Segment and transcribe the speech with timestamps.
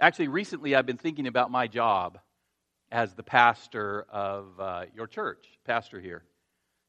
[0.00, 2.18] Actually, recently I've been thinking about my job
[2.90, 6.24] as the pastor of uh, your church, pastor here.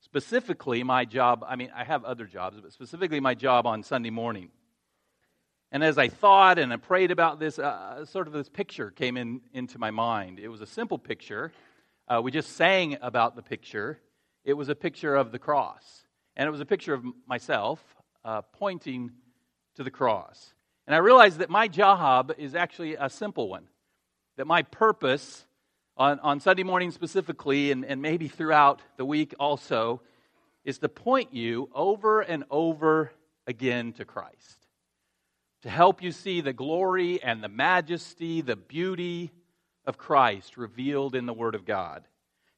[0.02, 4.10] Specifically, my job, I mean, I have other jobs, but specifically my job on Sunday
[4.10, 4.50] morning.
[5.72, 9.16] And as I thought and I prayed about this, uh, sort of this picture came
[9.16, 10.40] in, into my mind.
[10.40, 11.52] It was a simple picture.
[12.08, 14.00] Uh, we just sang about the picture.
[14.44, 16.04] It was a picture of the cross.
[16.36, 17.80] And it was a picture of myself
[18.26, 19.12] uh, pointing
[19.76, 20.54] to the cross.
[20.86, 23.68] And I realized that my job is actually a simple one.
[24.38, 25.46] That my purpose
[25.96, 30.02] on, on Sunday morning specifically, and, and maybe throughout the week also,
[30.66, 33.12] is to point you over and over
[33.48, 34.64] again to Christ
[35.64, 39.32] to help you see the glory and the majesty, the beauty
[39.86, 42.06] of Christ revealed in the Word of God,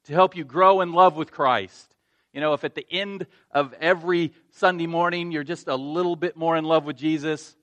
[0.05, 1.95] to help you grow in love with Christ.
[2.33, 6.35] You know, if at the end of every Sunday morning you're just a little bit
[6.35, 7.55] more in love with Jesus,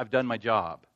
[0.00, 0.86] I've done my job.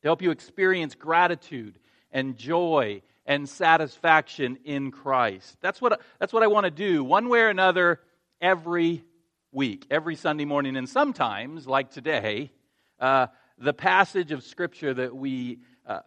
[0.00, 1.78] To help you experience gratitude
[2.10, 5.58] and joy and satisfaction in Christ.
[5.60, 8.00] That's what, that's what I want to do, one way or another,
[8.40, 9.04] every
[9.52, 10.76] week, every Sunday morning.
[10.76, 12.52] And sometimes, like today,
[12.98, 13.26] uh,
[13.58, 16.00] the passage of Scripture that we uh,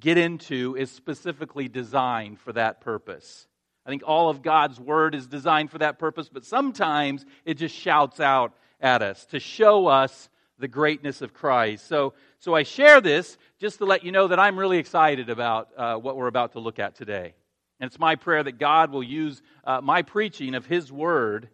[0.00, 3.46] get into is specifically designed for that purpose.
[3.84, 7.74] I think all of God's Word is designed for that purpose, but sometimes it just
[7.74, 11.86] shouts out at us to show us the greatness of Christ.
[11.86, 15.68] So, so I share this just to let you know that I'm really excited about
[15.76, 17.34] uh, what we're about to look at today.
[17.80, 21.48] And it's my prayer that God will use uh, my preaching of His Word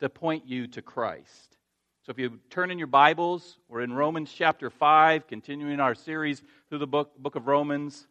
[0.00, 1.56] to point you to Christ.
[2.02, 6.42] So if you turn in your Bibles, we're in Romans chapter 5, continuing our series
[6.68, 8.08] through the book, book of Romans.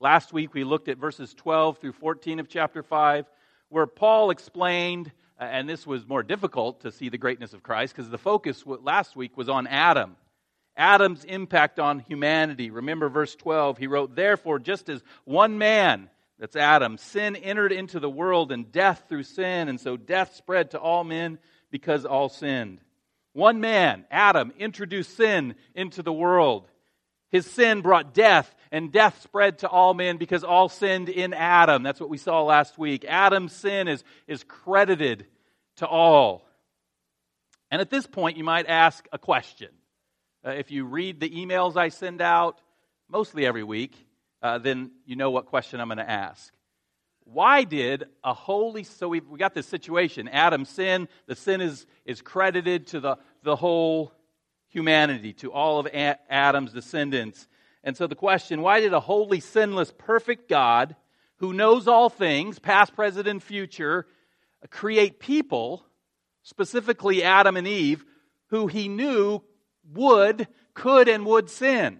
[0.00, 3.26] Last week we looked at verses 12 through 14 of chapter 5,
[3.68, 8.10] where Paul explained, and this was more difficult to see the greatness of Christ because
[8.10, 10.16] the focus last week was on Adam.
[10.76, 12.70] Adam's impact on humanity.
[12.70, 17.98] Remember verse 12, he wrote, Therefore, just as one man, that's Adam, sin entered into
[17.98, 21.38] the world and death through sin, and so death spread to all men
[21.70, 22.80] because all sinned.
[23.32, 26.68] One man, Adam, introduced sin into the world.
[27.30, 31.82] His sin brought death, and death spread to all men because all sinned in Adam.
[31.82, 33.04] That's what we saw last week.
[33.06, 35.26] Adam's sin is, is credited
[35.76, 36.46] to all.
[37.70, 39.68] And at this point, you might ask a question.
[40.46, 42.60] Uh, if you read the emails I send out,
[43.08, 43.94] mostly every week,
[44.42, 46.52] uh, then you know what question I'm going to ask
[47.26, 51.84] why did a holy so we we got this situation adam's sin the sin is
[52.04, 54.12] is credited to the the whole
[54.76, 55.88] humanity to all of
[56.28, 57.48] adam's descendants
[57.82, 60.94] and so the question why did a holy sinless perfect god
[61.38, 64.06] who knows all things past present and future
[64.68, 65.82] create people
[66.42, 68.04] specifically adam and eve
[68.48, 69.40] who he knew
[69.94, 71.98] would could and would sin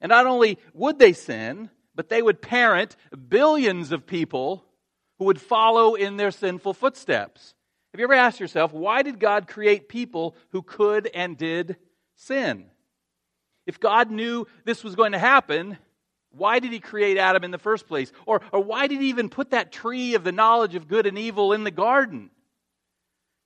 [0.00, 2.96] and not only would they sin but they would parent
[3.28, 4.64] billions of people
[5.18, 7.54] who would follow in their sinful footsteps.
[7.92, 11.76] Have you ever asked yourself, why did God create people who could and did
[12.16, 12.66] sin?
[13.66, 15.78] If God knew this was going to happen,
[16.30, 18.12] why did he create Adam in the first place?
[18.26, 21.18] Or, or why did he even put that tree of the knowledge of good and
[21.18, 22.30] evil in the garden?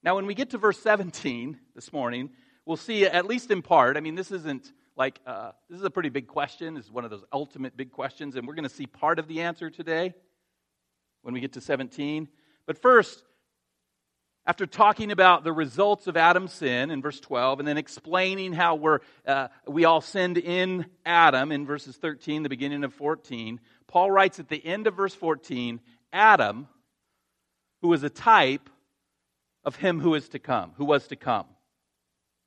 [0.02, 2.30] Now, when we get to verse 17 this morning,
[2.66, 5.90] we'll see, at least in part, I mean, this isn't like, uh, this is a
[5.90, 6.74] pretty big question.
[6.74, 9.28] This is one of those ultimate big questions, and we're going to see part of
[9.28, 10.12] the answer today
[11.22, 12.28] when we get to 17.
[12.66, 13.22] But first,
[14.44, 18.74] after talking about the results of Adam's sin in verse 12, and then explaining how
[18.74, 24.10] we're, uh, we all sinned in Adam in verses 13, the beginning of 14, Paul
[24.10, 25.80] writes at the end of verse 14
[26.12, 26.66] Adam,
[27.82, 28.68] who is a type
[29.64, 31.46] of him who is to come, who was to come.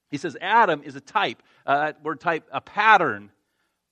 [0.09, 3.31] He says Adam is a type, uh, word type, a pattern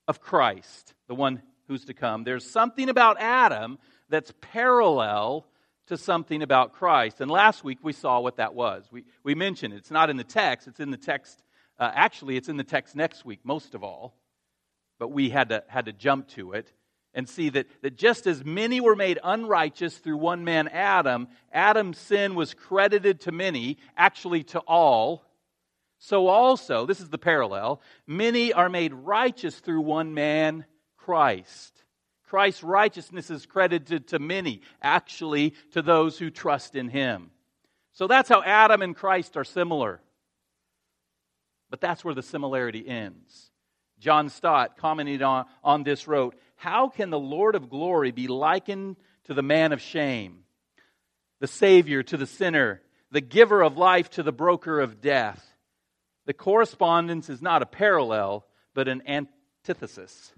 [0.08, 2.24] of Christ, the one who's to come.
[2.24, 5.46] There's something about Adam that's parallel
[5.88, 7.22] to something about Christ.
[7.22, 8.86] And last week we saw what that was.
[8.92, 9.78] We, we mentioned it.
[9.78, 11.44] It's not in the text, it's in the text.
[11.80, 14.14] Uh, actually, it's in the text next week, most of all.
[15.00, 16.72] But we had to, had to jump to it
[17.16, 21.98] and see that, that just as many were made unrighteous through one man, Adam, Adam's
[21.98, 25.26] sin was credited to many, actually to all
[26.06, 30.66] so also, this is the parallel, many are made righteous through one man,
[30.98, 31.83] Christ.
[32.34, 37.30] Christ's righteousness is credited to many, actually to those who trust in him.
[37.92, 40.02] So that's how Adam and Christ are similar.
[41.70, 43.52] But that's where the similarity ends.
[44.00, 48.96] John Stott, commenting on, on this, wrote How can the Lord of glory be likened
[49.26, 50.40] to the man of shame,
[51.40, 52.82] the Savior to the sinner,
[53.12, 55.46] the giver of life to the broker of death?
[56.26, 58.44] The correspondence is not a parallel,
[58.74, 60.34] but an antithesis.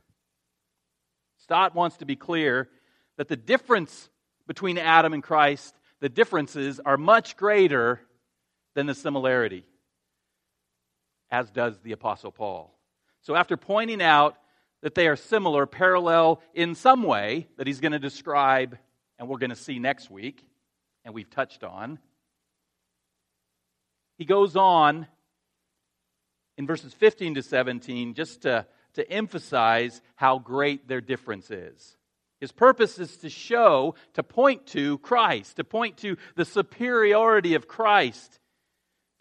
[1.45, 2.68] Stott wants to be clear
[3.18, 4.09] that the difference
[4.47, 8.01] between Adam and Christ, the differences are much greater
[8.74, 9.63] than the similarity,
[11.30, 12.75] as does the Apostle Paul.
[13.21, 14.38] So, after pointing out
[14.81, 18.80] that they are similar, parallel in some way that he's going to describe
[19.19, 20.44] and we're going to see next week,
[21.03, 22.00] and we've touched on,
[24.18, 25.06] he goes on
[26.57, 28.65] in verses 15 to 17 just to,
[28.95, 31.97] to emphasize how great their difference is.
[32.42, 37.68] His purpose is to show, to point to Christ, to point to the superiority of
[37.68, 38.39] Christ,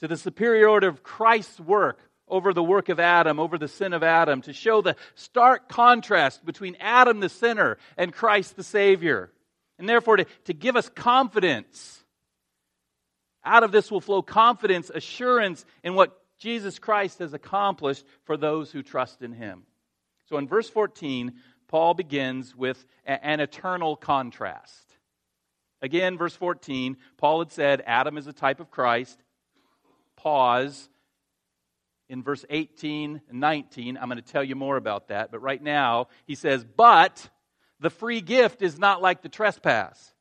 [0.00, 4.03] to the superiority of Christ's work over the work of Adam, over the sin of
[4.03, 9.31] Adam, to show the stark contrast between Adam the sinner and Christ the Savior.
[9.79, 12.03] And therefore, to, to give us confidence.
[13.44, 18.70] Out of this will flow confidence, assurance in what Jesus Christ has accomplished for those
[18.70, 19.62] who trust in him.
[20.26, 21.32] So in verse 14,
[21.69, 24.94] Paul begins with an eternal contrast.
[25.81, 29.19] Again, verse 14, Paul had said Adam is a type of Christ.
[30.17, 30.91] Pause.
[32.11, 35.31] In verse 18 and 19, I'm going to tell you more about that.
[35.31, 37.26] But right now, he says, But
[37.81, 40.13] the free gift is not like the trespass.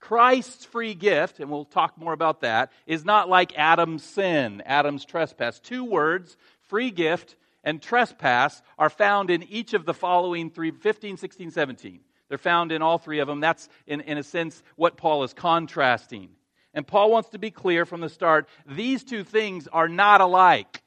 [0.00, 5.04] Christ's free gift, and we'll talk more about that, is not like Adam's sin, Adam's
[5.04, 5.58] trespass.
[5.58, 6.36] Two words,
[6.68, 12.00] free gift and trespass, are found in each of the following three 15, 16, 17.
[12.28, 13.40] They're found in all three of them.
[13.40, 16.30] That's, in, in a sense, what Paul is contrasting.
[16.74, 20.82] And Paul wants to be clear from the start these two things are not alike.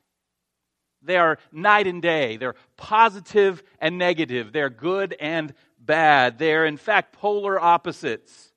[1.02, 2.38] They are night and day.
[2.38, 4.54] They're positive and negative.
[4.54, 6.38] They're good and bad.
[6.38, 8.51] They're, in fact, polar opposites.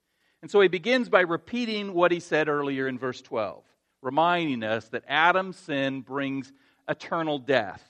[0.44, 3.64] And so he begins by repeating what he said earlier in verse 12,
[4.02, 6.52] reminding us that Adam's sin brings
[6.86, 7.82] eternal death.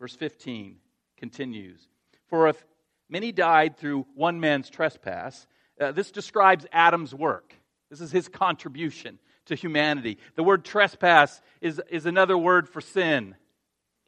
[0.00, 0.76] Verse 15
[1.18, 1.86] continues
[2.28, 2.64] For if
[3.10, 5.46] many died through one man's trespass,
[5.78, 7.54] uh, this describes Adam's work.
[7.90, 10.16] This is his contribution to humanity.
[10.36, 13.34] The word trespass is, is another word for sin.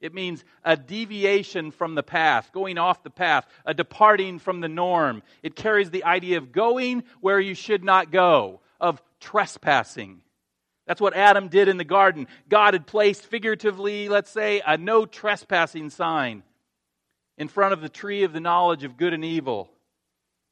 [0.00, 4.68] It means a deviation from the path, going off the path, a departing from the
[4.68, 5.22] norm.
[5.42, 10.20] It carries the idea of going where you should not go, of trespassing.
[10.86, 12.28] That's what Adam did in the garden.
[12.48, 16.42] God had placed, figuratively, let's say, a no trespassing sign
[17.38, 19.70] in front of the tree of the knowledge of good and evil.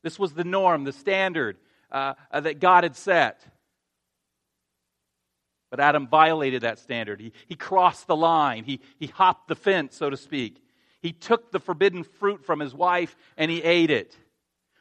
[0.03, 1.57] This was the norm, the standard
[1.93, 3.41] uh, that God had set.
[5.75, 7.21] But Adam violated that standard.
[7.21, 10.63] He, he crossed the line, he, he hopped the fence, so to speak.
[11.01, 14.17] He took the forbidden fruit from his wife and he ate it.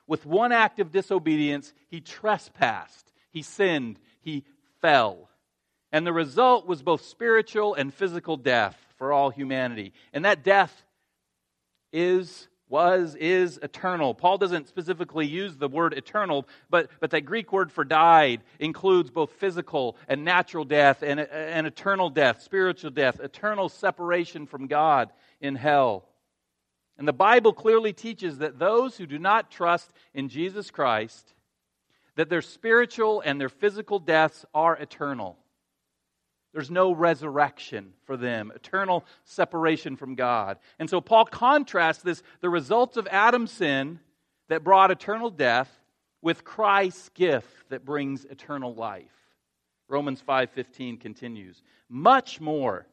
[0.06, 4.46] With one act of disobedience, he trespassed, he sinned, he
[4.82, 5.32] fell.
[5.92, 9.94] And the result was both spiritual and physical death for all humanity.
[10.14, 10.84] And that death
[11.92, 14.16] is was, is eternal.
[14.16, 19.12] Paul doesn't specifically use the word eternal, but, but that Greek word for died includes
[19.12, 25.12] both physical and natural death and, and eternal death, spiritual death, eternal separation from God
[25.40, 26.10] in hell.
[26.98, 31.36] And the Bible clearly teaches that those who do not trust in Jesus Christ,
[32.16, 35.38] that their spiritual and their physical deaths are eternal.
[36.54, 40.60] There's no resurrection for them, eternal separation from God.
[40.80, 44.00] And so Paul contrasts this, the results of Adam's sin
[44.50, 45.80] that brought eternal death,
[46.24, 49.12] with Christ's gift that brings eternal life.
[49.90, 51.62] Romans 5:15 continues.
[51.90, 52.88] Much more.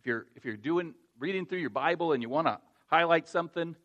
[0.00, 3.76] If you're if you're doing reading through your Bible and you want to highlight something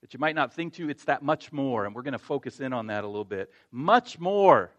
[0.00, 2.60] that you might not think to, it's that much more and we're going to focus
[2.60, 3.52] in on that a little bit.
[3.70, 4.72] Much more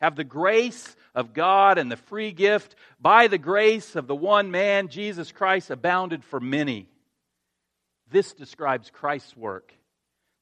[0.00, 4.50] have the grace of God and the free gift by the grace of the one
[4.50, 6.88] man, Jesus Christ, abounded for many.
[8.10, 9.72] This describes Christ's work.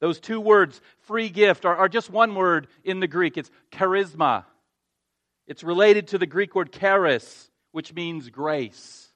[0.01, 3.37] Those two words, free gift, are, are just one word in the Greek.
[3.37, 4.45] It's charisma.
[5.47, 9.09] It's related to the Greek word charis, which means grace.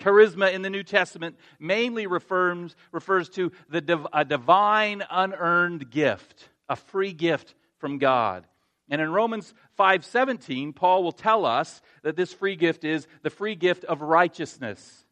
[0.00, 6.76] Charisma in the New Testament mainly refers, refers to the, a divine, unearned gift, a
[6.76, 8.46] free gift from God.
[8.88, 13.56] And in Romans 5:17, Paul will tell us that this free gift is the free
[13.56, 15.04] gift of righteousness.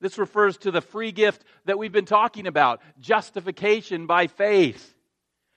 [0.00, 4.94] This refers to the free gift that we've been talking about, justification by faith.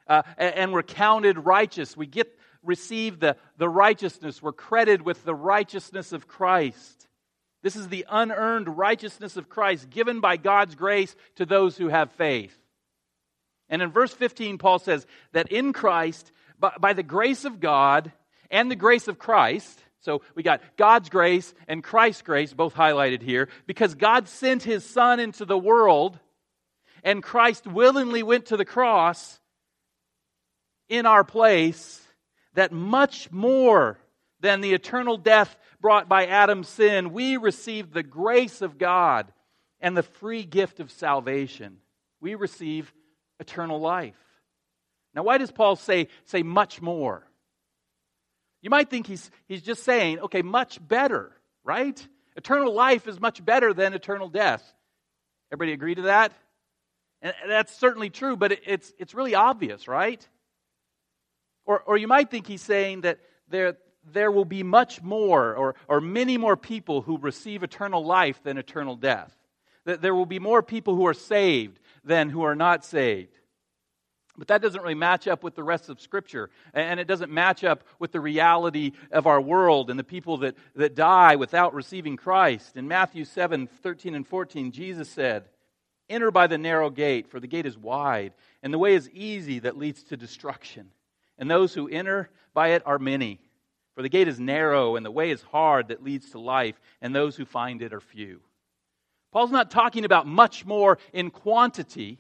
[0.07, 1.95] Uh, and we're counted righteous.
[1.95, 4.41] We get receive the, the righteousness.
[4.41, 7.07] We're credited with the righteousness of Christ.
[7.61, 12.11] This is the unearned righteousness of Christ given by God's grace to those who have
[12.11, 12.55] faith.
[13.69, 18.11] And in verse 15, Paul says that in Christ by, by the grace of God
[18.51, 23.21] and the grace of Christ, so we got God's grace and Christ's grace, both highlighted
[23.21, 26.19] here, because God sent his Son into the world
[27.03, 29.39] and Christ willingly went to the cross
[30.87, 32.01] in our place,
[32.55, 33.99] that much more
[34.39, 39.31] than the eternal death brought by Adam's sin, we received the grace of God
[39.79, 41.77] and the free gift of salvation.
[42.19, 42.91] We receive
[43.39, 44.15] eternal life.
[45.15, 47.23] Now, why does Paul say, say much more?
[48.61, 51.31] You might think he's, he's just saying, okay, much better,
[51.63, 52.07] right?
[52.35, 54.63] Eternal life is much better than eternal death.
[55.51, 56.33] Everybody agree to that?
[57.21, 60.25] And that's certainly true, but it's, it's really obvious, right?
[61.65, 63.77] Or, or you might think he's saying that there,
[64.11, 68.57] there will be much more or, or many more people who receive eternal life than
[68.57, 69.35] eternal death.
[69.85, 73.38] That there will be more people who are saved than who are not saved.
[74.39, 76.49] But that doesn't really match up with the rest of Scripture.
[76.73, 80.55] And it doesn't match up with the reality of our world and the people that,
[80.75, 82.77] that die without receiving Christ.
[82.77, 85.43] In Matthew 7 13 and 14, Jesus said,
[86.09, 89.59] Enter by the narrow gate, for the gate is wide, and the way is easy
[89.59, 90.89] that leads to destruction.
[91.37, 93.39] And those who enter by it are many.
[93.95, 97.13] For the gate is narrow, and the way is hard that leads to life, and
[97.13, 98.39] those who find it are few.
[99.31, 102.19] Paul's not talking about much more in quantity.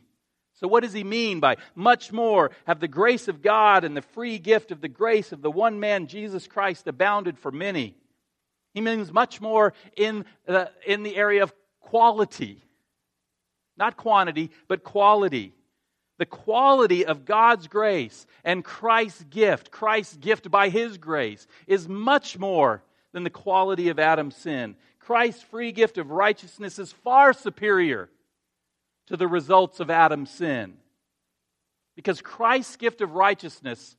[0.59, 4.01] So, what does he mean by much more have the grace of God and the
[4.01, 7.95] free gift of the grace of the one man, Jesus Christ, abounded for many?
[8.73, 12.61] He means much more in, uh, in the area of quality.
[13.77, 15.53] Not quantity, but quality.
[16.17, 22.37] The quality of God's grace and Christ's gift, Christ's gift by His grace, is much
[22.37, 24.75] more than the quality of Adam's sin.
[24.99, 28.09] Christ's free gift of righteousness is far superior
[29.09, 30.75] to the results of Adam's sin.
[31.95, 33.97] Because Christ's gift of righteousness,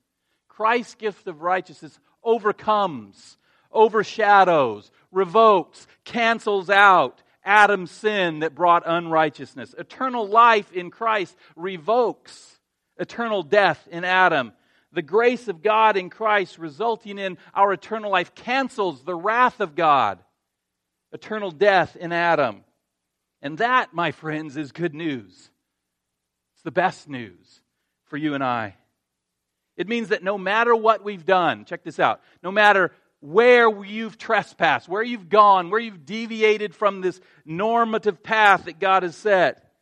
[0.49, 3.37] Christ's gift of righteousness overcomes,
[3.73, 9.75] overshadows, revokes, cancels out, Adam's sin that brought unrighteousness.
[9.77, 12.59] Eternal life in Christ revokes
[12.97, 14.53] eternal death in Adam.
[14.93, 19.75] The grace of God in Christ resulting in our eternal life cancels the wrath of
[19.75, 20.19] God,
[21.13, 22.65] eternal death in Adam.
[23.43, 25.51] And that, my friends, is good news.
[26.55, 27.61] It's the best news
[28.05, 28.77] for you and I.
[29.77, 34.19] It means that no matter what we've done, check this out, no matter where you've
[34.19, 39.73] trespassed, where you've gone, where you've deviated from this normative path that God has set,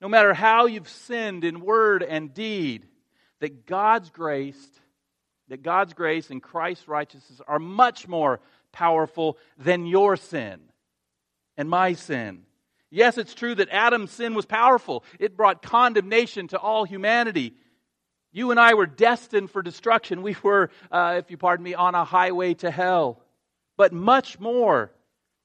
[0.00, 2.86] no matter how you've sinned in word and deed,
[3.40, 4.70] that God's grace,
[5.48, 8.40] that God's grace and Christ's righteousness are much more
[8.72, 10.60] powerful than your sin
[11.56, 12.44] and my sin.
[12.90, 15.04] Yes, it's true that Adam's sin was powerful.
[15.18, 17.54] It brought condemnation to all humanity.
[18.32, 20.22] You and I were destined for destruction.
[20.22, 23.22] We were, uh, if you pardon me, on a highway to hell.
[23.76, 24.92] But much more,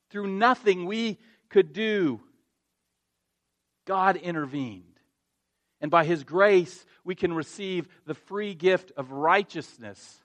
[0.10, 2.20] through nothing we could do,
[3.86, 5.00] God intervened.
[5.82, 10.22] And by His grace, we can receive the free gift of righteousness,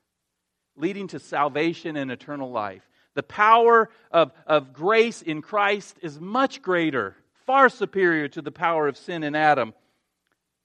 [0.77, 2.89] leading to salvation and eternal life.
[3.15, 8.87] The power of, of grace in Christ is much greater, far superior to the power
[8.87, 9.75] of sin in Adam.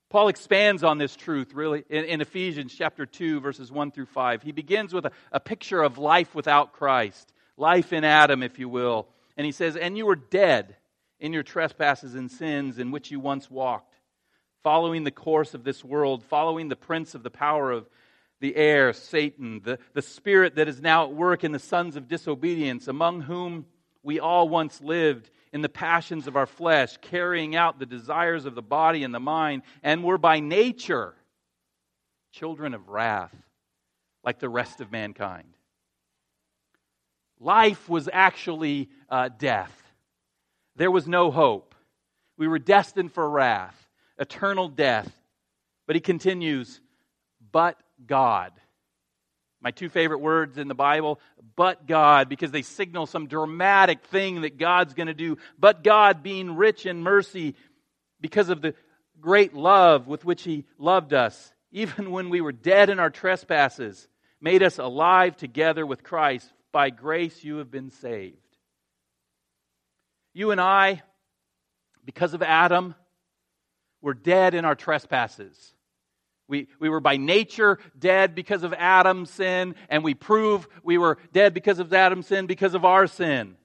[0.10, 4.44] Paul expands on this truth really in, in, Ephesians chapter 2, verses 1 through 5.
[4.44, 8.70] He begins with a, a picture of life without Christ, life in Adam, if you
[8.70, 9.08] will.
[9.36, 10.76] And he says, And you were dead
[11.20, 13.96] in your trespasses and sins in which you once walked,
[14.64, 17.90] following the course of this world, following the prince of the power of
[18.40, 22.08] the air, Satan, the, the spirit that is now at work in the sons of
[22.08, 23.66] disobedience, among whom
[24.04, 28.56] we all once lived in the passions of our flesh, carrying out the desires of
[28.56, 31.16] the body and the mind, and were by nature
[32.32, 33.34] children of wrath,
[34.24, 35.48] like the rest of mankind.
[37.40, 39.72] Life was actually uh, death.
[40.76, 41.74] There was no hope.
[42.38, 45.10] We were destined for wrath, eternal death.
[45.88, 46.82] But he continues,
[47.52, 48.52] but God.
[49.62, 51.20] My two favorite words in the Bible,
[51.56, 55.38] but God, because they signal some dramatic thing that God's going to do.
[55.58, 57.56] But God, being rich in mercy,
[58.22, 58.76] because of the
[59.20, 64.08] great love with which He loved us, even when we were dead in our trespasses,
[64.40, 66.52] made us alive together with Christ.
[66.72, 68.38] By grace you have been saved.
[70.34, 71.02] You and I,
[72.04, 72.94] because of Adam,
[74.02, 75.74] were dead in our trespasses.
[76.48, 81.18] We, we were by nature dead because of Adam's sin, and we prove we were
[81.34, 83.56] dead because of Adam's sin because of our sin.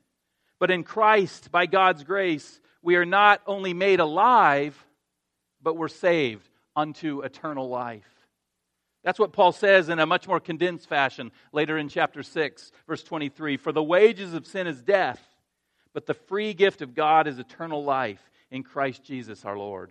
[0.58, 4.82] But in Christ, by God's grace, we are not only made alive,
[5.62, 8.06] but we're saved unto eternal life.
[9.02, 13.02] That's what Paul says in a much more condensed fashion later in chapter 6, verse
[13.02, 13.56] 23.
[13.56, 15.20] For the wages of sin is death,
[15.94, 18.20] but the free gift of God is eternal life
[18.50, 19.90] in Christ Jesus our Lord.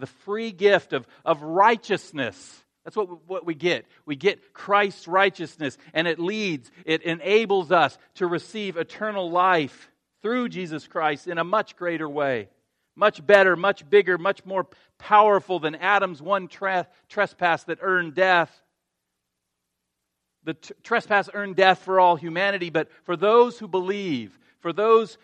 [0.00, 2.56] The free gift of, of righteousness.
[2.84, 3.84] That's what, what we get.
[4.06, 9.90] We get Christ's righteousness, and it leads, it enables us to receive eternal life
[10.22, 12.48] through Jesus Christ in a much greater way.
[12.96, 14.66] Much better, much bigger, much more
[14.98, 18.50] powerful than Adam's one tra- trespass that earned death.
[20.44, 25.18] The t- trespass earned death for all humanity, but for those who believe, for those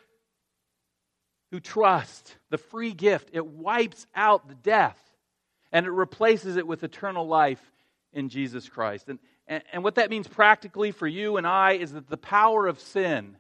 [1.57, 5.01] who trust, the free gift, it wipes out the death
[5.73, 7.73] and it replaces it with eternal life
[8.13, 9.09] in Jesus Christ.
[9.09, 12.67] And, and, and what that means practically for you and I is that the power
[12.67, 13.39] of sin,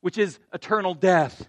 [0.00, 1.46] which is eternal death,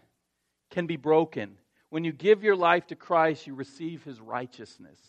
[0.69, 1.57] can be broken.
[1.89, 4.99] When you give your life to Christ, you receive his righteousness.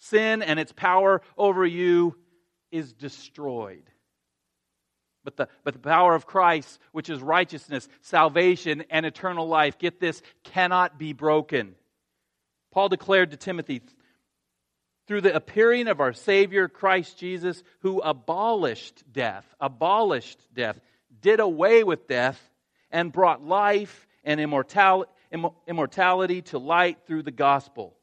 [0.00, 2.16] Sin and its power over you
[2.72, 3.84] is destroyed.
[5.30, 10.00] But the, but the power of Christ, which is righteousness, salvation, and eternal life, get
[10.00, 11.74] this, cannot be broken.
[12.72, 13.82] Paul declared to Timothy,
[15.06, 20.80] through the appearing of our Savior, Christ Jesus, who abolished death, abolished death,
[21.20, 22.40] did away with death,
[22.90, 25.10] and brought life and immortality,
[25.66, 27.96] immortality to light through the gospel.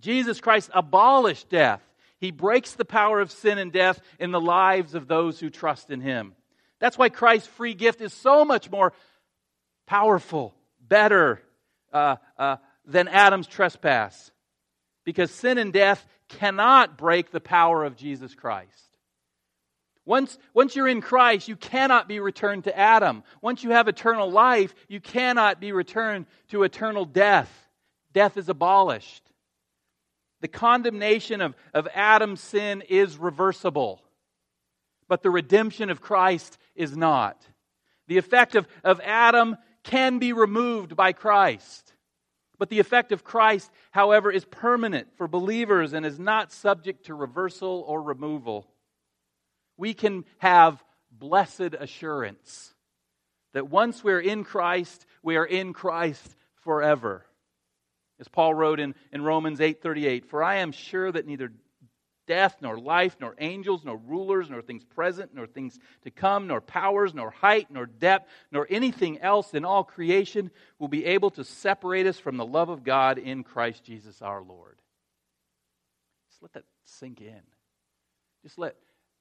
[0.00, 1.82] Jesus Christ abolished death.
[2.22, 5.90] He breaks the power of sin and death in the lives of those who trust
[5.90, 6.36] in Him.
[6.78, 8.92] That's why Christ's free gift is so much more
[9.88, 11.42] powerful, better
[11.92, 14.30] uh, uh, than Adam's trespass.
[15.04, 18.70] Because sin and death cannot break the power of Jesus Christ.
[20.04, 23.24] Once, once you're in Christ, you cannot be returned to Adam.
[23.40, 27.50] Once you have eternal life, you cannot be returned to eternal death.
[28.12, 29.21] Death is abolished.
[30.42, 34.02] The condemnation of, of Adam's sin is reversible,
[35.08, 37.40] but the redemption of Christ is not.
[38.08, 41.94] The effect of, of Adam can be removed by Christ.
[42.58, 47.14] But the effect of Christ, however, is permanent for believers and is not subject to
[47.14, 48.66] reversal or removal.
[49.76, 52.74] We can have blessed assurance
[53.52, 57.24] that once we're in Christ, we are in Christ forever.
[58.22, 61.52] As Paul wrote in, in Romans 8:38, "For I am sure that neither
[62.28, 66.60] death, nor life, nor angels, nor rulers, nor things present, nor things to come, nor
[66.60, 71.42] powers, nor height, nor depth, nor anything else in all creation will be able to
[71.42, 74.80] separate us from the love of God in Christ Jesus our Lord.
[76.30, 77.42] Just let that sink in.
[78.44, 78.76] Just let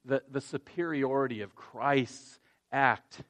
[0.06, 2.40] the, the superiority of Christ's
[2.72, 3.24] act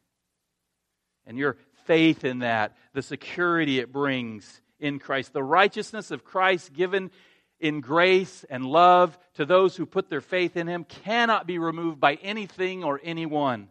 [1.26, 1.56] and your
[1.86, 5.32] faith in that, the security it brings in Christ.
[5.32, 7.12] The righteousness of Christ given
[7.60, 12.00] in grace and love to those who put their faith in him cannot be removed
[12.00, 13.70] by anything or anyone.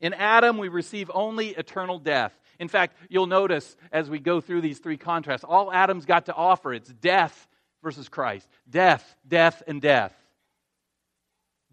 [0.00, 2.32] In Adam, we receive only eternal death.
[2.58, 6.34] In fact, you'll notice as we go through these three contrasts, all Adam's got to
[6.34, 7.48] offer it's death
[7.82, 8.48] versus Christ.
[8.68, 10.14] Death, death, and death.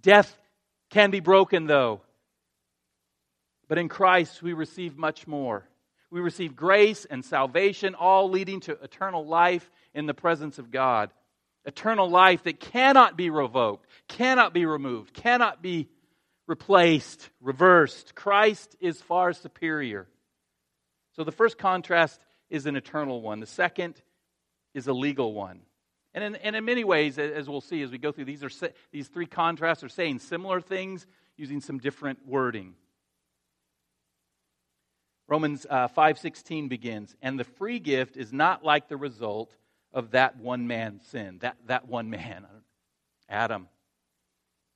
[0.01, 0.37] Death
[0.89, 2.01] can be broken, though.
[3.67, 5.63] But in Christ, we receive much more.
[6.09, 11.11] We receive grace and salvation, all leading to eternal life in the presence of God.
[11.65, 15.89] Eternal life that cannot be revoked, cannot be removed, cannot be
[16.47, 18.15] replaced, reversed.
[18.15, 20.07] Christ is far superior.
[21.17, 24.01] So the first contrast is an eternal one, the second
[24.73, 25.61] is a legal one.
[26.13, 28.49] And in, and in many ways, as we'll see as we go through, these, are,
[28.91, 32.75] these three contrasts are saying similar things using some different wording.
[35.27, 39.55] Romans uh, 5:16 begins, "And the free gift is not like the result
[39.93, 42.45] of that one man's sin." That that one man,
[43.29, 43.67] Adam.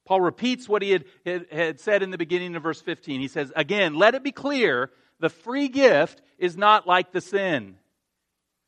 [0.05, 3.21] Paul repeats what he had, had, had said in the beginning of verse 15.
[3.21, 7.77] He says, "Again, let it be clear, the free gift is not like the sin."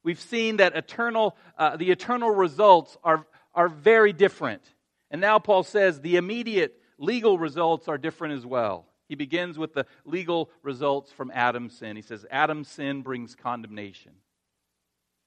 [0.04, 4.62] We've seen that eternal, uh, the eternal results are, are very different.
[5.10, 8.86] And now Paul says the immediate legal results are different as well.
[9.08, 11.96] He begins with the legal results from Adam's sin.
[11.96, 14.14] He says, Adam's sin brings condemnation.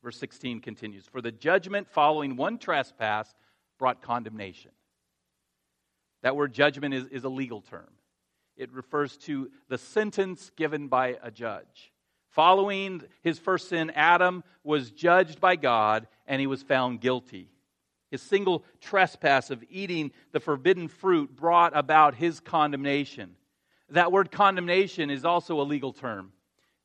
[0.02, 3.34] Verse 16 continues For the judgment following one trespass
[3.78, 4.70] brought condemnation.
[6.22, 7.90] That word judgment is, is a legal term,
[8.56, 11.92] it refers to the sentence given by a judge.
[12.30, 17.48] Following his first sin, Adam was judged by God and he was found guilty.
[18.10, 23.36] His single trespass of eating the forbidden fruit brought about his condemnation.
[23.90, 26.32] That word condemnation is also a legal term,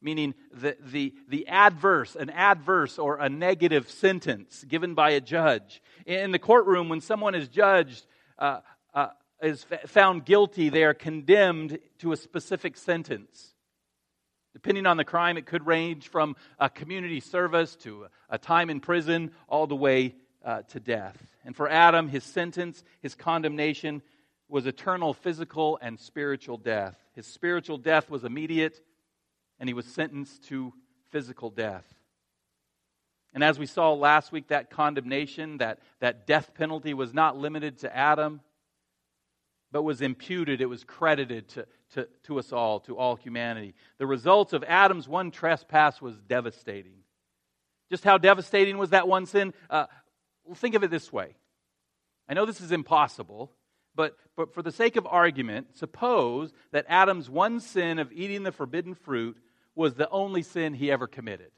[0.02, 5.82] meaning the, the, the adverse, an adverse or a negative sentence given by a judge.
[6.06, 8.06] In the courtroom, when someone is judged,
[8.38, 8.60] uh,
[8.94, 9.08] uh,
[9.42, 13.56] is found guilty, they are condemned to a specific sentence.
[14.54, 18.80] Depending on the crime, it could range from a community service to a time in
[18.80, 21.18] prison, all the way uh, to death.
[21.46, 24.02] And for Adam, his sentence, his condemnation,
[24.52, 26.98] was eternal physical and spiritual death.
[27.14, 28.82] His spiritual death was immediate,
[29.60, 30.74] and he was sentenced to
[31.10, 31.86] physical death.
[33.34, 37.80] And as we saw last week, that condemnation, that, that death penalty was not limited
[37.80, 38.42] to Adam,
[39.72, 43.74] but was imputed, it was credited to, to, to us all, to all humanity.
[44.00, 47.04] The result of Adam's one trespass was devastating.
[47.90, 49.54] Just how devastating was that one sin?
[49.70, 49.86] Uh,
[50.56, 51.36] think of it this way.
[52.28, 53.54] I know this is impossible,
[53.96, 58.52] but, but for the sake of argument, suppose that Adam's one sin of eating the
[58.52, 59.38] forbidden fruit
[59.76, 61.52] was the only sin he ever committed.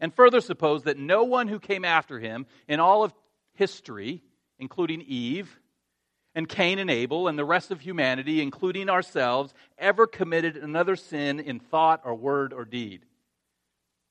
[0.00, 3.14] And further, suppose that no one who came after him in all of
[3.54, 4.22] history,
[4.58, 5.58] including Eve
[6.34, 11.38] and Cain and Abel and the rest of humanity, including ourselves, ever committed another sin
[11.40, 13.04] in thought or word or deed.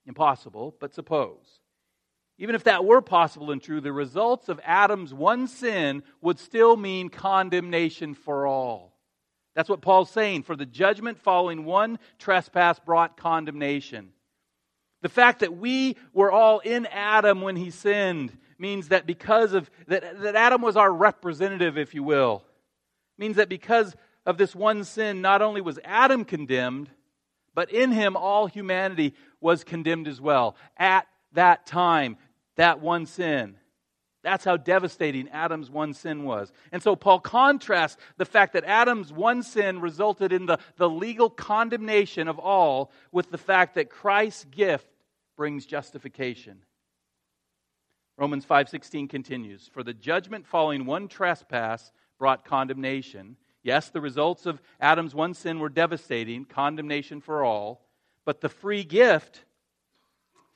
[0.06, 1.61] Impossible, but suppose.
[2.38, 6.76] Even if that were possible and true, the results of Adam's one sin would still
[6.76, 8.98] mean condemnation for all.
[9.56, 10.44] That's what Paul's saying.
[10.44, 14.14] For the judgment following one trespass brought condemnation.
[15.02, 19.70] The fact that we were all in Adam when he sinned means that because of
[19.88, 22.44] that, that Adam was our representative, if you will,
[23.18, 26.90] means that because of this one sin, not only was Adam condemned,
[27.56, 30.56] but in him all humanity was condemned as well.
[30.78, 32.18] At that time,
[32.56, 33.56] that one sin.
[34.24, 36.52] That's how devastating Adam's one sin was.
[36.72, 41.30] And so Paul contrasts the fact that Adam's one sin resulted in the, the legal
[41.30, 44.88] condemnation of all with the fact that Christ's gift
[45.38, 46.60] brings justification.
[48.16, 51.92] Romans 5:16 continues, "For the judgment following one trespass
[52.22, 53.36] brought condemnation.
[53.64, 57.84] Yes, the results of Adam's one sin were devastating, condemnation for all,
[58.26, 59.44] but the free gift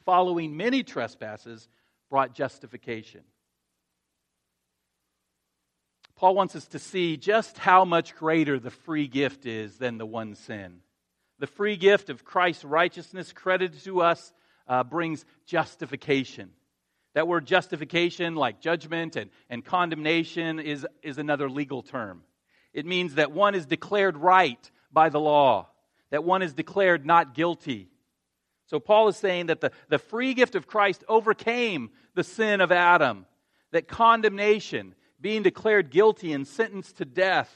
[0.05, 1.67] following many trespasses
[2.09, 3.21] brought justification.
[6.15, 10.05] Paul wants us to see just how much greater the free gift is than the
[10.05, 10.79] one sin.
[11.39, 14.31] The free gift of Christ's righteousness credited to us
[14.67, 16.51] uh, brings justification.
[17.13, 22.23] That word justification, like judgment and, and condemnation, is, is another legal term.
[22.73, 25.69] It means that one is declared right by the law,
[26.11, 27.89] that one is declared not guilty,
[28.67, 32.71] so Paul is saying that the, the free gift of Christ overcame the sin of
[32.71, 33.25] Adam,
[33.71, 37.53] that condemnation, being declared guilty and sentenced to death,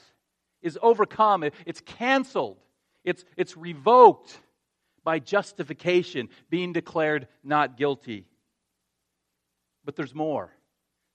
[0.62, 1.44] is overcome.
[1.66, 2.58] It's canceled.
[3.04, 4.38] It's, it's revoked
[5.02, 8.26] by justification, being declared not guilty.
[9.84, 10.52] But there's more.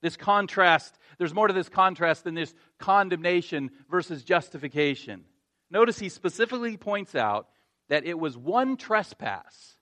[0.01, 5.23] This contrast, there's more to this contrast than this condemnation versus justification.
[5.71, 7.47] Notice he specifically points out
[7.87, 9.74] that it was one trespass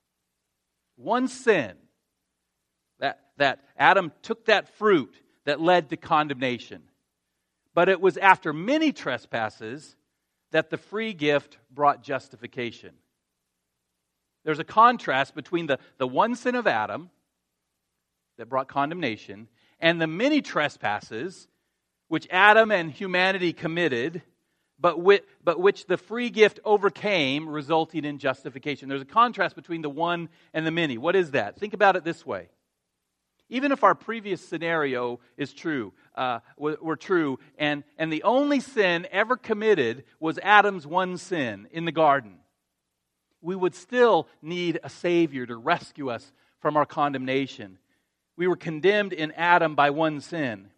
[0.95, 1.73] one sin,
[2.99, 6.83] that, that Adam took that fruit that led to condemnation.
[7.73, 9.95] But it was after many trespasses
[10.51, 12.93] that the free gift brought justification.
[14.45, 17.09] There's a contrast between the, the one sin of Adam
[18.37, 19.47] that brought condemnation
[19.79, 21.47] and the many trespasses
[22.07, 24.21] which Adam and humanity committed
[24.83, 28.89] but, which, but which the free gift overcame, resulting in justification.
[28.89, 30.97] There's a contrast between the one and the many.
[30.97, 31.57] What is that?
[31.57, 32.49] Think about it this way.
[33.47, 39.07] Even if our previous scenario is true, uh, were true, and, and the only sin
[39.09, 42.39] ever committed was Adam's one sin in the garden,
[43.41, 47.77] we would still need a Savior to rescue us from our condemnation.
[48.35, 50.71] We were condemned in Adam by one sin.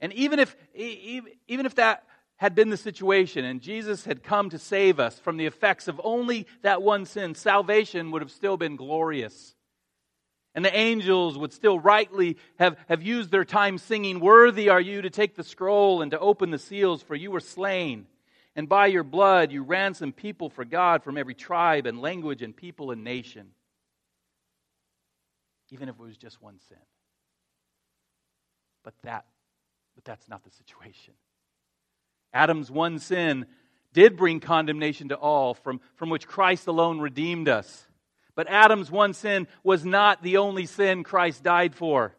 [0.00, 2.04] And even if, even if that
[2.40, 6.00] had been the situation and Jesus had come to save us from the effects of
[6.02, 9.54] only that one sin, salvation would have still been glorious.
[10.54, 15.02] And the angels would still rightly have, have used their time singing, Worthy are you
[15.02, 18.06] to take the scroll and to open the seals, for you were slain.
[18.56, 22.56] And by your blood you ransomed people for God from every tribe and language and
[22.56, 23.48] people and nation.
[25.68, 26.78] Even if it was just one sin.
[28.82, 29.26] But that
[29.94, 31.12] but that's not the situation.
[32.32, 33.46] Adam's one sin
[33.92, 37.86] did bring condemnation to all, from, from which Christ alone redeemed us.
[38.34, 42.14] But Adam's one sin was not the only sin Christ died for.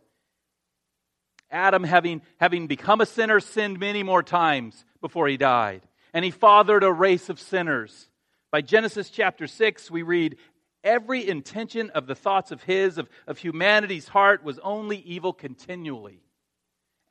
[1.50, 5.82] Adam, having, having become a sinner, sinned many more times before he died.
[6.14, 8.10] And he fathered a race of sinners.
[8.52, 10.38] By Genesis chapter 6, we read,
[10.84, 16.22] Every intention of the thoughts of his, of, of humanity's heart, was only evil continually.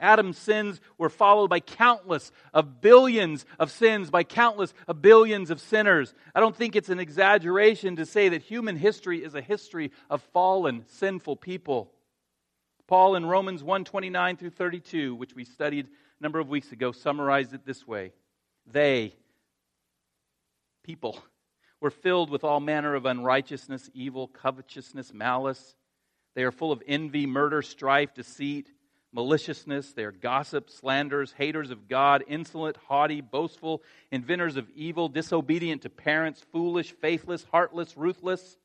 [0.00, 5.60] Adam's sins were followed by countless of billions of sins, by countless of billions of
[5.60, 6.14] sinners.
[6.34, 10.22] I don't think it's an exaggeration to say that human history is a history of
[10.32, 11.92] fallen, sinful people.
[12.86, 17.52] Paul in Romans 129 through 32, which we studied a number of weeks ago, summarized
[17.52, 18.12] it this way.
[18.66, 19.14] They,
[20.82, 21.22] people,
[21.80, 25.76] were filled with all manner of unrighteousness, evil, covetousness, malice.
[26.34, 28.70] They are full of envy, murder, strife, deceit
[29.12, 29.92] maliciousness.
[29.92, 35.90] They are gossips, slanderers, haters of God, insolent, haughty, boastful, inventors of evil, disobedient to
[35.90, 38.58] parents, foolish, faithless, heartless, ruthless.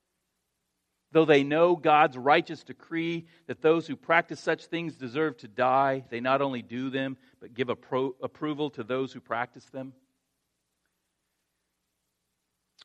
[1.12, 6.03] Though they know God's righteous decree that those who practice such things deserve to die,
[6.10, 9.93] they not only do them, but give appro- approval to those who practice them.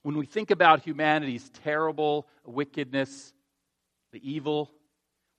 [0.03, 3.35] When we think about humanity's terrible wickedness,
[4.13, 4.71] the evil,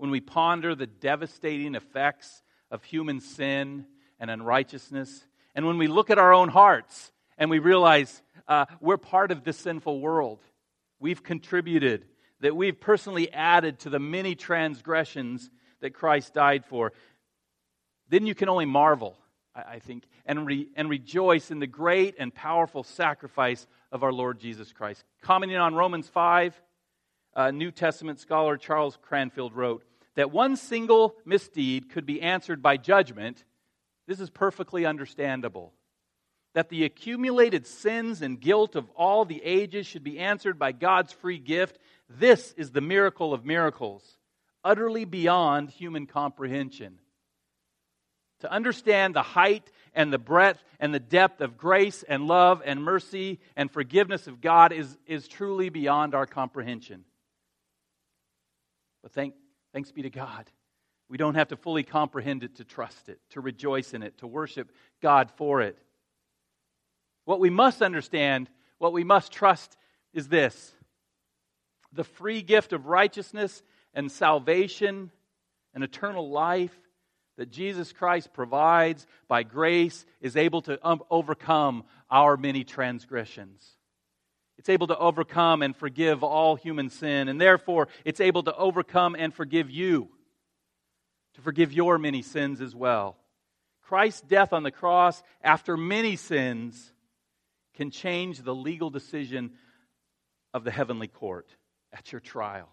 [0.01, 3.85] when we ponder the devastating effects of human sin
[4.19, 8.97] and unrighteousness, and when we look at our own hearts and we realize uh, we're
[8.97, 10.39] part of this sinful world,
[10.99, 12.03] we've contributed,
[12.39, 16.93] that we've personally added to the many transgressions that Christ died for,
[18.09, 19.15] then you can only marvel,
[19.53, 24.11] I, I think, and, re, and rejoice in the great and powerful sacrifice of our
[24.11, 25.03] Lord Jesus Christ.
[25.21, 26.59] Commenting on Romans 5,
[27.35, 29.83] uh, New Testament scholar Charles Cranfield wrote,
[30.15, 33.43] that one single misdeed could be answered by judgment,
[34.07, 35.73] this is perfectly understandable.
[36.53, 41.13] That the accumulated sins and guilt of all the ages should be answered by God's
[41.13, 44.17] free gift, this is the miracle of miracles,
[44.63, 46.99] utterly beyond human comprehension.
[48.41, 52.83] To understand the height and the breadth and the depth of grace and love and
[52.83, 57.05] mercy and forgiveness of God is, is truly beyond our comprehension.
[59.03, 59.35] But thank
[59.73, 60.49] Thanks be to God.
[61.09, 64.27] We don't have to fully comprehend it to trust it, to rejoice in it, to
[64.27, 65.77] worship God for it.
[67.25, 69.77] What we must understand, what we must trust
[70.13, 70.73] is this
[71.93, 73.61] the free gift of righteousness
[73.93, 75.11] and salvation
[75.73, 76.75] and eternal life
[77.37, 83.77] that Jesus Christ provides by grace is able to um, overcome our many transgressions.
[84.61, 89.15] It's able to overcome and forgive all human sin, and therefore it's able to overcome
[89.17, 90.09] and forgive you,
[91.33, 93.17] to forgive your many sins as well.
[93.81, 96.93] Christ's death on the cross after many sins
[97.73, 99.53] can change the legal decision
[100.53, 101.49] of the heavenly court
[101.91, 102.69] at your trial.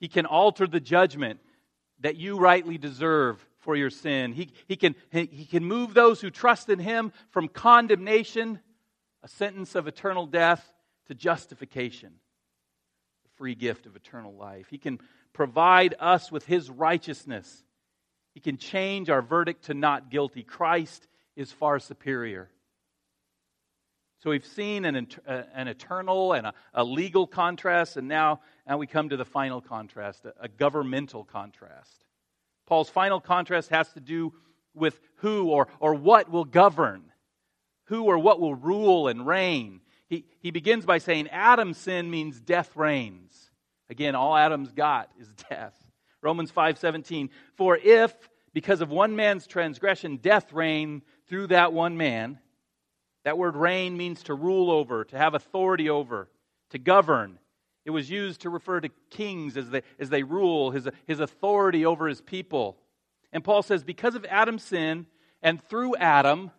[0.00, 1.40] He can alter the judgment
[2.00, 4.32] that you rightly deserve for your sin.
[4.32, 8.60] He, he, can, he can move those who trust in Him from condemnation,
[9.22, 10.72] a sentence of eternal death,
[11.08, 12.12] to justification,
[13.24, 14.66] the free gift of eternal life.
[14.70, 15.00] He can
[15.32, 17.64] provide us with His righteousness.
[18.34, 20.42] He can change our verdict to not guilty.
[20.42, 22.50] Christ is far superior.
[24.20, 28.76] So we've seen an, uh, an eternal and a, a, legal contrast, and now, now
[28.76, 32.04] we come to the final contrast, a, a governmental contrast.
[32.66, 34.34] Paul's final contrast has to do
[34.74, 37.04] with who or, or what will govern,
[37.84, 39.80] who or what will rule and reign.
[40.08, 43.50] He, he begins by saying Adam's sin means death reigns.
[43.90, 45.74] Again, all Adam's got is death.
[46.22, 48.12] Romans 5:17 For if
[48.52, 52.38] because of one man's transgression death reigned through that one man
[53.28, 56.30] that word reign means to rule over, to have authority over,
[56.70, 57.38] to govern.
[57.84, 61.84] It was used to refer to kings as they, as they rule, his, his authority
[61.84, 62.78] over his people.
[63.30, 65.04] And Paul says, because of Adam's sin,
[65.42, 66.52] and through Adam,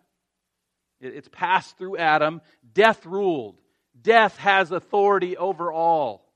[1.00, 2.40] it's passed through Adam.
[2.72, 3.58] Death ruled.
[4.00, 6.30] Death has authority over all.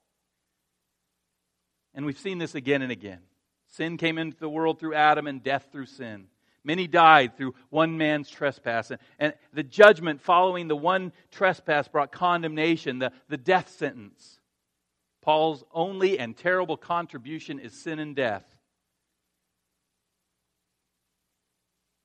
[1.95, 3.21] And we've seen this again and again.
[3.69, 6.27] Sin came into the world through Adam and death through sin.
[6.65, 8.91] Many died through one man's trespass.
[9.19, 14.41] And the judgment following the one trespass brought condemnation, the, the death sentence.
[15.21, 18.45] Paul's only and terrible contribution is sin and death.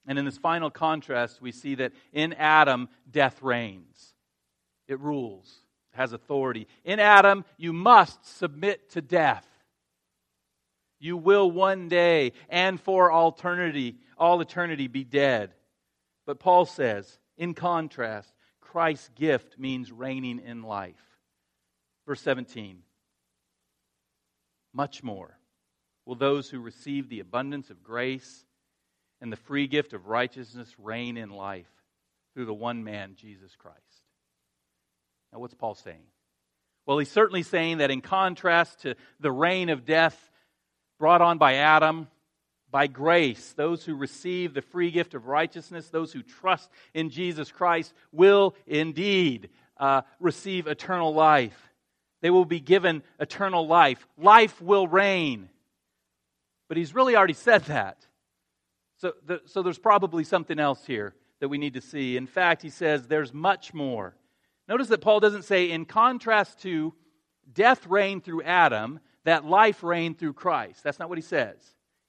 [0.09, 4.15] And in this final contrast, we see that in Adam, death reigns,
[4.87, 5.59] it rules,
[5.91, 6.67] has authority.
[6.83, 9.45] In Adam, you must submit to death.
[10.99, 15.51] You will one day and for eternity, all eternity be dead.
[16.25, 20.95] But Paul says, in contrast, Christ's gift means reigning in life.
[22.07, 22.79] Verse 17
[24.73, 25.37] Much more
[26.07, 28.47] will those who receive the abundance of grace
[29.21, 31.69] and the free gift of righteousness reign in life
[32.33, 33.77] through the one man, Jesus Christ.
[35.33, 36.03] Now, what's Paul saying?
[36.85, 40.17] Well, he's certainly saying that in contrast to the reign of death
[40.97, 42.07] brought on by Adam,
[42.71, 47.51] by grace, those who receive the free gift of righteousness, those who trust in Jesus
[47.51, 51.57] Christ, will indeed uh, receive eternal life.
[52.21, 54.05] They will be given eternal life.
[54.17, 55.49] Life will reign.
[56.67, 58.05] But he's really already said that.
[58.99, 62.17] So, the, so there's probably something else here that we need to see.
[62.17, 64.15] In fact, he says there's much more.
[64.67, 66.93] Notice that Paul doesn't say, in contrast to
[67.51, 70.83] death reigned through Adam, that life reigned through Christ.
[70.83, 71.55] That's not what he says.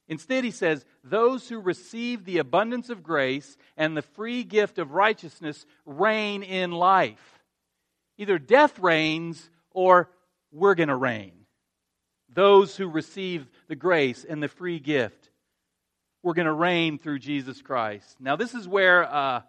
[0.09, 4.92] Instead, he says, those who receive the abundance of grace and the free gift of
[4.92, 7.40] righteousness reign in life.
[8.18, 10.11] Either death reigns or
[10.50, 11.33] we're going to reign.
[12.29, 15.19] Those who receive the grace and the free gift,
[16.22, 18.16] we're going to reign through Jesus Christ.
[18.20, 19.42] Now, this is where uh,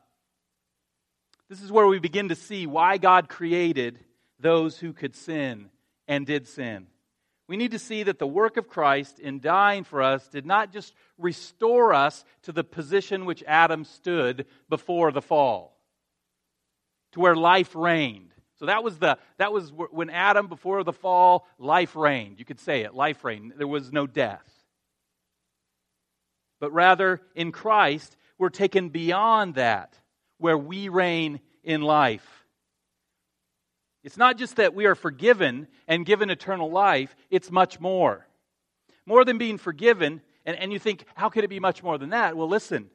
[1.50, 4.00] this is where we begin to see why God created
[4.40, 5.70] those who could sin
[6.08, 6.88] and did sin
[7.52, 10.72] we need to see that the work of Christ in dying for us did not
[10.72, 15.78] just restore us to the position which Adam stood before the fall,
[17.12, 18.32] to where life reigned.
[18.56, 22.40] So that was the that was when Adam before the fall life reigned.
[22.40, 23.56] You could say it, life reigned.
[23.58, 24.48] There was no death.
[26.62, 30.00] But rather in Christ we're taken beyond that
[30.38, 32.26] where we reign in life.
[34.04, 38.26] It's not just that we are forgiven and given eternal life, it's much more.
[39.06, 42.10] More than being forgiven, and, and you think, how could it be much more than
[42.10, 42.36] that?
[42.36, 42.90] Well, listen.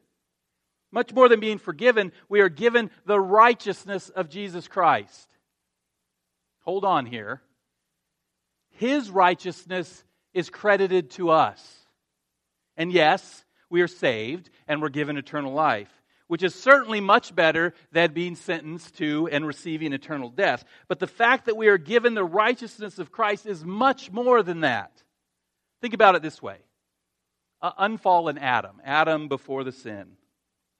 [0.91, 5.29] Much more than being forgiven, we are given the righteousness of Jesus Christ.
[6.61, 7.41] Hold on here.
[8.71, 11.87] His righteousness is credited to us.
[12.77, 15.91] And yes, we are saved and we're given eternal life
[16.29, 20.65] which is certainly much better than being sentenced to and receiving eternal death.
[20.89, 24.61] But the fact that we are given the righteousness of Christ is much more than
[24.61, 25.03] that.
[25.81, 26.59] Think about it this way
[27.63, 30.17] uh, unfallen Adam, Adam before the sin,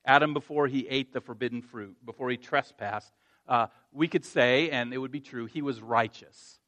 [0.05, 3.13] Adam before he ate the forbidden fruit, before he trespassed,
[3.49, 6.59] uh, we could say, and it would be true, he was righteous.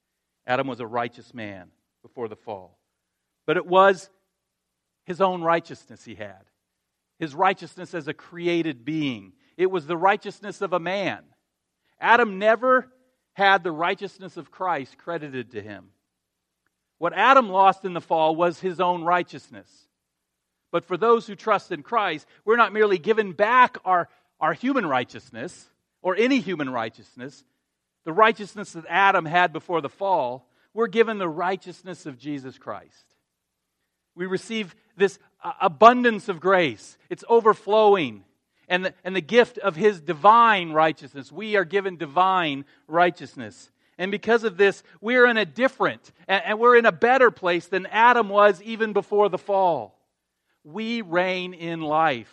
[0.46, 1.68] Adam was a righteous man
[2.02, 2.78] before the fall.
[3.46, 4.08] But it was
[5.08, 6.44] his own righteousness he had
[7.18, 9.32] his righteousness as a created being.
[9.56, 11.22] It was the righteousness of a man.
[12.00, 12.88] Adam never
[13.32, 15.88] had the righteousness of Christ credited to him.
[16.98, 19.68] What Adam lost in the fall was his own righteousness.
[20.70, 24.08] But for those who trust in Christ, we're not merely given back our,
[24.40, 25.68] our human righteousness
[26.02, 27.44] or any human righteousness,
[28.04, 33.14] the righteousness that Adam had before the fall, we're given the righteousness of Jesus Christ.
[34.14, 38.24] We receive this uh, abundance of grace, it's overflowing.
[38.70, 41.32] And the, and the gift of his divine righteousness.
[41.32, 43.70] We are given divine righteousness.
[43.96, 47.86] And because of this, we're in a different and we're in a better place than
[47.86, 49.98] Adam was even before the fall.
[50.64, 52.32] We reign in life.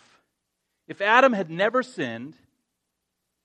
[0.86, 2.34] If Adam had never sinned,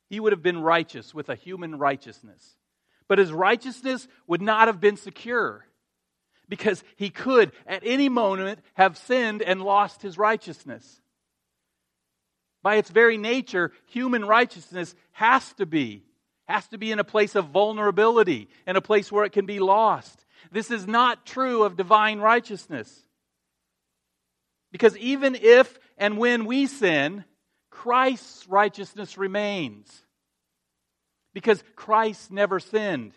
[0.10, 2.58] he would have been righteous with a human righteousness.
[3.08, 5.66] But his righteousness would not have been secure
[6.52, 11.02] because he could at any moment have sinned and lost his righteousness.
[12.62, 16.04] By its very nature, human righteousness has to be
[16.50, 19.60] has to be in a place of vulnerability, in a place where it can be
[19.60, 20.26] lost.
[20.52, 22.94] This is not true of divine righteousness.
[24.74, 27.24] Because even if and when we sin,
[27.70, 29.90] Christ's righteousness remains.
[31.34, 33.14] Because Christ never sinned.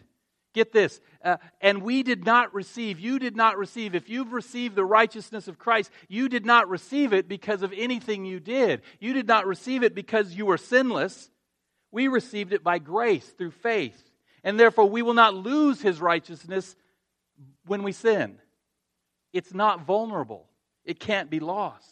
[0.55, 1.01] Get this.
[1.23, 5.49] Uh, and we did not receive, you did not receive, if you've received the righteousness
[5.49, 8.83] of Christ, you did not receive it because of anything you did.
[9.01, 11.29] You did not receive it because you were sinless.
[11.91, 14.01] We received it by grace through faith.
[14.45, 16.77] And therefore, we will not lose his righteousness
[17.67, 18.39] when we sin.
[19.33, 20.47] It's not vulnerable,
[20.85, 21.89] it can't be lost.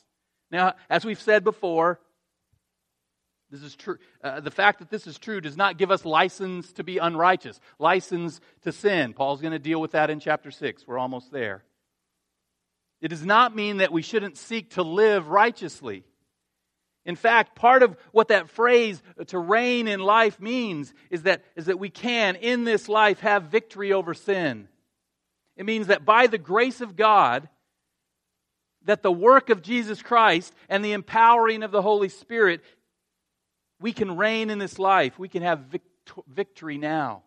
[0.52, 1.98] Now, as we've said before,
[3.52, 3.98] this is true.
[4.24, 7.60] Uh, the fact that this is true does not give us license to be unrighteous,
[7.78, 9.12] license to sin.
[9.12, 10.86] Paul's going to deal with that in chapter 6.
[10.86, 11.62] We're almost there.
[13.02, 16.04] It does not mean that we shouldn't seek to live righteously.
[17.04, 21.66] In fact, part of what that phrase to reign in life means is that, is
[21.66, 24.66] that we can, in this life, have victory over sin.
[25.58, 27.50] It means that by the grace of God,
[28.84, 32.62] that the work of Jesus Christ and the empowering of the Holy Spirit
[33.82, 35.18] we can reign in this life.
[35.18, 35.66] We can have
[36.28, 37.24] victory now.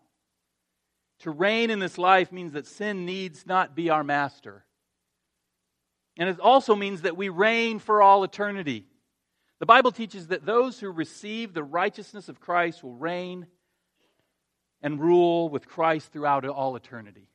[1.20, 4.64] To reign in this life means that sin needs not be our master.
[6.18, 8.86] And it also means that we reign for all eternity.
[9.58, 13.46] The Bible teaches that those who receive the righteousness of Christ will reign
[14.82, 17.28] and rule with Christ throughout all eternity.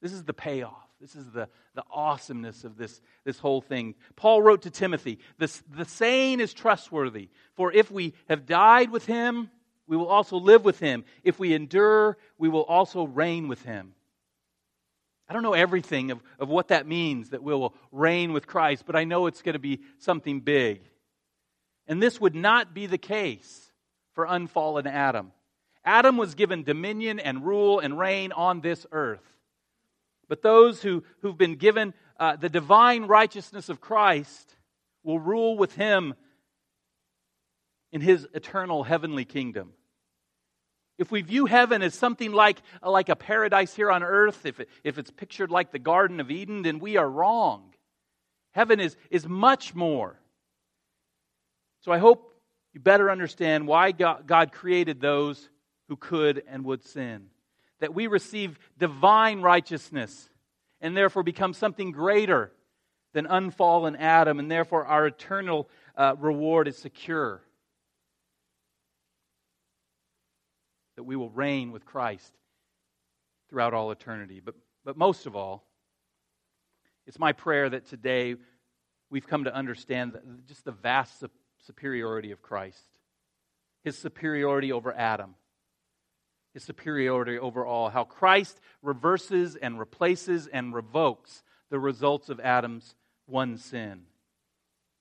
[0.00, 0.89] This is the payoff.
[1.00, 3.94] This is the, the awesomeness of this, this whole thing.
[4.16, 9.06] Paul wrote to Timothy this, The saying is trustworthy, for if we have died with
[9.06, 9.50] him,
[9.86, 11.04] we will also live with him.
[11.24, 13.94] If we endure, we will also reign with him.
[15.28, 18.84] I don't know everything of, of what that means that we will reign with Christ,
[18.84, 20.82] but I know it's going to be something big.
[21.86, 23.72] And this would not be the case
[24.12, 25.32] for unfallen Adam.
[25.84, 29.24] Adam was given dominion and rule and reign on this earth.
[30.30, 34.54] But those who, who've been given uh, the divine righteousness of Christ
[35.02, 36.14] will rule with him
[37.90, 39.72] in his eternal heavenly kingdom.
[40.98, 44.68] If we view heaven as something like, like a paradise here on earth, if, it,
[44.84, 47.74] if it's pictured like the Garden of Eden, then we are wrong.
[48.52, 50.20] Heaven is, is much more.
[51.80, 52.40] So I hope
[52.72, 55.48] you better understand why God, God created those
[55.88, 57.29] who could and would sin.
[57.80, 60.28] That we receive divine righteousness
[60.80, 62.52] and therefore become something greater
[63.12, 67.42] than unfallen Adam, and therefore our eternal uh, reward is secure.
[71.00, 72.30] that we will reign with Christ
[73.48, 74.42] throughout all eternity.
[74.44, 74.54] But,
[74.84, 75.64] but most of all,
[77.06, 78.34] it's my prayer that today
[79.08, 81.24] we've come to understand just the vast
[81.66, 82.84] superiority of Christ,
[83.82, 85.36] his superiority over Adam,
[86.54, 92.94] his superiority over all, how Christ reverses and replaces and revokes the results of Adam's
[93.26, 94.02] one sin.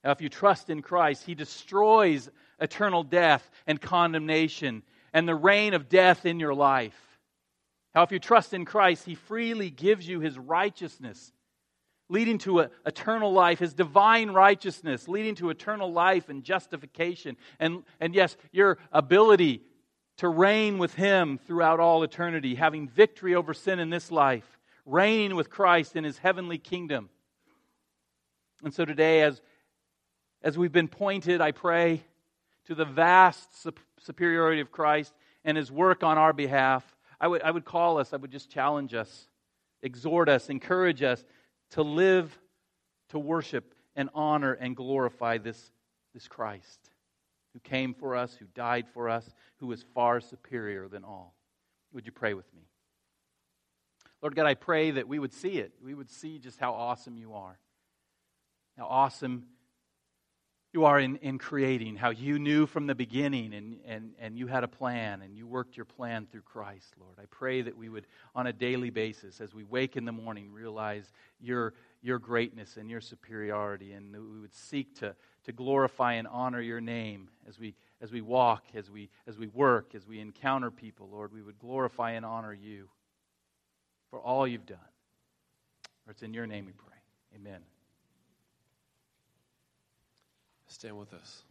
[0.04, 2.30] Now, if you trust in Christ, he destroys
[2.60, 4.84] eternal death and condemnation
[5.14, 6.95] and the reign of death in your life.
[7.93, 11.34] How, if you trust in Christ, He freely gives you His righteousness,
[12.08, 17.36] leading to a, eternal life, His divine righteousness, leading to eternal life and justification.
[17.60, 19.64] And, and yes, your ability
[20.20, 25.36] to reign with Him throughout all eternity, having victory over sin in this life, reigning
[25.36, 27.09] with Christ in His heavenly kingdom.
[28.61, 29.41] And so today, as,
[30.41, 32.03] as we've been pointed, I pray,
[32.65, 33.65] to the vast
[34.01, 35.13] superiority of Christ
[35.45, 36.84] and his work on our behalf,
[37.20, 39.30] I would, I would call us, I would just challenge us,
[39.82, 41.24] exhort us, encourage us
[41.72, 42.38] to live,
[43.09, 45.72] to worship, and honor and glorify this,
[46.13, 46.89] this Christ
[47.54, 51.36] who came for us, who died for us, who is far superior than all.
[51.93, 52.64] Would you pray with me?
[54.22, 55.74] Lord God, I pray that we would see it.
[55.84, 57.58] We would see just how awesome you are.
[58.78, 59.45] How awesome
[60.72, 64.45] you are in, in creating, how you knew from the beginning and, and, and you
[64.45, 67.16] had a plan and you worked your plan through Christ, Lord.
[67.20, 70.52] I pray that we would, on a daily basis, as we wake in the morning,
[70.52, 71.74] realize your,
[72.04, 75.16] your greatness and your superiority, and we would seek to,
[75.46, 79.48] to glorify and honor your name as we, as we walk, as we, as we
[79.48, 81.34] work, as we encounter people, Lord.
[81.34, 82.90] We would glorify and honor you
[84.10, 84.78] for all you've done.
[86.06, 86.98] For it's in your name we pray.
[87.36, 87.62] Amen.
[90.68, 91.44] Stand with us.